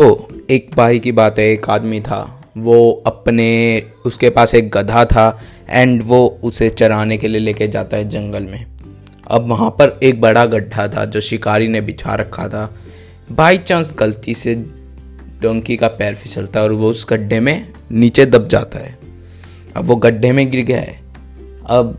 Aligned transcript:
तो 0.00 0.28
एक 0.50 0.70
बारी 0.76 1.00
की 1.00 1.12
बात 1.12 1.38
है, 1.38 1.48
एक 1.48 1.70
आदमी 1.70 2.00
था। 2.00 2.42
वो 2.56 3.02
अपने, 3.06 3.82
उसके 4.06 4.30
पास 4.30 4.54
एक 4.54 4.70
गधा 4.70 5.04
था 5.04 5.40
एंड 5.68 6.02
वो 6.04 6.38
उसे 6.42 6.70
चराने 6.70 7.18
के 7.18 7.28
लिए 7.28 7.40
लेके 7.40 7.68
जाता 7.68 7.96
है 7.96 8.08
जंगल 8.08 8.42
में। 8.42 8.66
अब 9.26 9.48
वहाँ 9.48 9.70
पर 9.70 10.00
एक 10.02 10.20
बड़ा 10.20 10.46
गड्ढा 10.46 10.88
था 10.88 11.04
जो 11.04 11.20
शिकारी 11.20 11.68
ने 11.68 11.80
बिछा 11.80 12.14
रखा 12.14 12.48
था। 12.48 12.74
बाई 13.32 13.58
चांस 13.58 13.94
गलती 13.98 14.34
से 14.34 14.54
डोंकी 15.42 15.76
का 15.76 15.88
पैर 15.88 16.14
फिसलता 16.14 16.60
है 16.60 16.66
और 16.66 16.72
वो 16.72 16.90
उस 16.90 17.06
गड्ढे 17.10 17.40
में 17.40 17.72
नीचे 17.92 18.26
दब 18.26 18.48
जाता 18.48 18.78
है। 18.78 18.98
अब 19.76 19.84
वो 19.84 19.96
गड्ढे 19.96 20.32
में 20.32 20.50
गिर 20.50 20.64
गया 20.64 20.80
है। 20.80 21.00
अब 21.66 21.98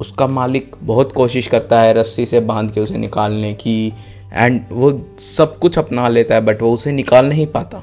उसका 0.00 0.26
मालिक 0.26 0.76
बहुत 0.82 1.12
कोशिश 1.12 1.46
करता 1.46 1.80
है 1.80 1.94
रस्सी 1.94 2.26
से 2.26 2.40
बाँध 2.40 2.70
के 2.70 2.80
उसे 2.80 2.98
निकालने 2.98 3.52
की। 3.52 3.92
एंड 4.32 4.60
वो 4.70 4.90
सब 5.26 5.58
कुछ 5.58 5.78
अपना 5.78 6.08
लेता 6.08 6.34
है 6.34 6.40
बट 6.40 6.62
वो 6.62 6.72
उसे 6.72 6.92
निकाल 6.92 7.26
नहीं 7.26 7.46
पाता। 7.48 7.82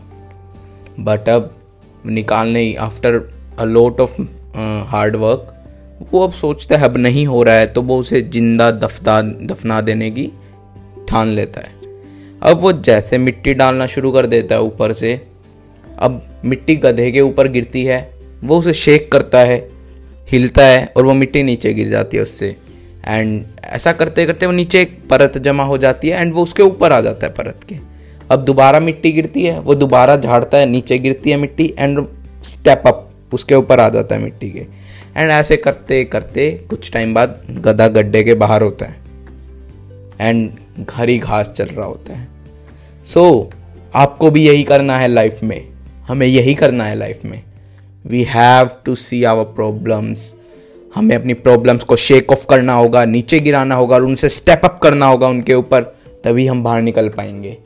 बट 0.99 1.29
अब 1.29 1.53
निकालने 2.07 2.73
after 2.81 3.15
a 3.59 3.63
lot 3.65 3.99
of 3.99 4.21
hard 4.89 5.15
work 5.15 5.47
वो 6.11 6.23
अब 6.23 6.31
सोचता 6.33 6.77
है, 6.77 6.83
अब 6.83 6.97
नहीं 6.97 7.25
हो 7.27 7.41
रहा 7.43 7.55
है 7.55 7.65
तो 7.67 7.81
वो 7.81 7.97
उसे 7.99 8.21
ज़िंदा 8.23 8.69
दफता 8.71 9.21
दफना 9.21 9.79
देने 9.81 10.09
की 10.11 10.25
ठान 11.09 11.27
लेता 11.29 11.61
है। 11.61 11.79
अब 12.41 12.59
वो 12.61 12.71
जैसे 12.73 13.17
मिट्टी 13.17 13.53
डालना 13.53 13.85
शुरू 13.87 14.11
कर 14.11 14.25
देता 14.27 14.55
है 14.55 14.61
ऊपर 14.61 14.93
से, 14.93 15.13
अब 15.97 16.21
मिट्टी 16.45 16.75
गधे 16.77 17.11
के 17.11 17.21
ऊपर 17.21 17.47
गिरती 17.49 17.83
है, 17.85 17.99
वो 18.43 18.57
उसे 18.59 18.73
शेक 18.73 19.11
करता 19.11 19.39
है, 19.39 19.57
हिलता 20.29 20.65
है, 20.65 20.85
और 20.87 21.05
वो 21.05 21.13
मिट्टी 21.13 21.43
नीचे 21.43 21.73
गिर 21.73 21.87
जाती 21.89 22.17
है 22.17 22.23
उससे। 22.23 22.55
एंड 23.07 23.45
ऐसा 23.63 23.91
करते 23.91 24.25
करते 24.25 24.45
वो 24.45 24.51
नीचे 24.51 24.81
एक 24.81 24.97
परत 25.09 25.37
जमा 25.37 25.63
हो 25.63 25.77
जाती 25.77 26.09
है 26.09 26.21
एंड 26.21 26.33
वो 26.33 26.43
उसके 26.43 26.63
ऊपर 26.63 26.91
आ 26.91 27.01
जाता 27.01 27.27
है 27.27 27.33
परत 27.33 27.63
के। 27.69 27.75
अब 28.31 28.45
दोबारा 28.45 28.79
मिट्टी 28.79 29.11
गिरती 29.11 29.43
है 29.43 29.59
वो 29.59 29.75
दोबारा 29.75 30.15
झाड़ता 30.15 30.57
है 30.57 30.65
नीचे 30.65 30.99
गिरती 30.99 31.29
है 31.29 31.37
मिट्टी 31.37 31.73
एंड 31.77 32.07
स्टेप 32.43 32.83
अप 32.87 33.09
उसके 33.33 33.55
ऊपर 33.55 33.79
आ 33.79 33.89
जाता 33.89 34.15
है 34.15 34.21
मिट्टी 34.21 34.49
के। 34.49 34.65
एंड 35.17 35.31
ऐसे 35.31 35.57
करते 35.57 36.03
करते 36.03 36.51
कुछ 36.69 36.91
टाइम 36.91 37.13
बाद 37.13 37.41
गधा 37.49 37.87
गड्ढे 37.87 38.23
के 38.23 38.33
बाहर 38.33 38.61
होता 38.61 38.85
है। 38.85 38.95
एंड 40.19 40.51
घर 40.79 41.09
ही 41.09 41.17
घास 41.17 41.49
चल 41.49 41.65
रहा 41.65 41.85
होता 41.85 42.13
है। 42.13 42.27
सो 43.05 43.49
so, 43.51 43.55
आपको 43.95 44.31
भी 44.31 44.47
यही 44.47 44.63
करना 44.63 44.97
है 44.97 45.07
लाइफ 45.07 45.43
में। 45.43 45.67
हमें 46.07 46.27
यही 46.27 46.53
करना 46.53 46.83
है 46.83 46.95
लाइफ 46.95 47.25
में। 47.25 47.43
We 48.05 48.23
have 48.23 48.69
to 48.85 48.95
see 48.95 49.23
our 49.23 49.43
problems 49.43 50.35
हमें 50.95 51.15
अपनी 51.15 51.33
प्रॉब्लम्स 51.33 51.83
को 51.83 51.95
शेक 51.95 52.31
ऑफ़ 52.31 52.45
करना 52.47 52.73
होगा, 52.73 53.03
नीचे 53.05 53.39
गिराना 53.39 53.75
होगा 53.75 53.95
और 53.95 54.03
उनसे 54.03 54.29
स्टेप 54.29 54.61
अप 54.63 54.79
करना 54.83 55.05
होगा 55.05 55.27
उनके 55.27 55.53
ऊपर, 55.53 55.81
तभी 56.23 56.47
हम 56.47 56.63
बाहर 56.63 56.81
निकल 56.81 57.09
पाएँगे। 57.09 57.57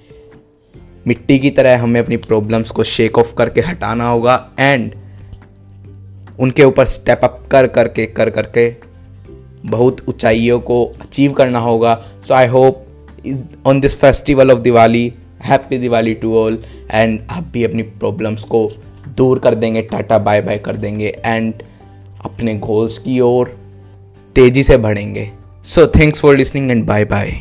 मिट्टी 1.08 1.40
की 1.40 1.50
तरह 1.50 1.82
हमें 1.82 2.00
अपनी 2.02 2.18
प्रॉब्लम्स 2.18 2.72
को 2.72 2.84
शेक 2.84 3.18
ऑफ़ 3.18 3.34
करके 3.36 3.62
हटाना 3.62 4.08
होगा 4.08 4.36
एंड 4.60 4.92
उनके 6.40 6.64
ऊपर 6.64 6.86
स्टेप 6.86 7.22
अप 7.24 7.40
कर 7.52 7.68
करके 7.68 8.06
कर 8.06 8.30
करके 8.30 8.70
बहुत 9.66 10.02
ऊंचाइयों 10.10 10.60
को 10.60 10.84
अचीव 11.02 11.34
करना 11.34 11.60
होगा। 11.60 11.94
So 12.28 12.34
I 12.34 12.48
hope 12.48 12.86
on 13.66 13.80
this 13.80 13.96
festival 14.00 14.52
of 14.52 14.60
Diwali 14.60 15.14
happy 15.44 15.78
Diwali 15.78 16.14
to 16.14 16.36
all 16.38 16.62
and 16.92 17.20
आप 17.32 17.44
भी 17.44 17.64
अपनी 17.64 17.84
प्रॉब्लम्स 17.84 18.44
को 18.44 18.70
दूर 19.08 19.40
कर 19.40 19.56
देंगे, 19.56 19.82
टाटा 19.82 20.18
बाय 20.18 20.42
बाय 20.42 20.58
कर 20.58 20.76
देंगे 20.76 21.22
एंड 21.26 21.54
अपने 22.26 22.56
गोल्स 22.56 22.98
की 22.98 23.20
ओर 23.20 23.58
तेज़ी 24.36 24.64
से 24.64 24.78
बढ़ेंगे। 24.78 25.30
So 25.66 25.88
thanks 25.88 26.22
for 26.22 26.38
listening 26.38 26.72
and 26.72 26.86
bye 26.86 27.06
bye 27.06 27.32